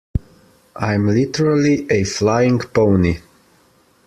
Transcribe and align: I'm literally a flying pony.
I'm 0.77 1.05
literally 1.09 1.85
a 1.91 2.03
flying 2.05 2.57
pony. 2.57 3.19